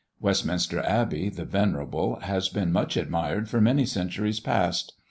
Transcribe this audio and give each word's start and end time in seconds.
Westminster 0.19 0.79
Abbey, 0.79 1.29
the 1.29 1.45
venerable, 1.45 2.19
has 2.21 2.49
been 2.49 2.71
much 2.71 2.97
admired 2.97 3.47
for 3.47 3.61
many 3.61 3.85
centuries 3.85 4.39
past. 4.39 4.93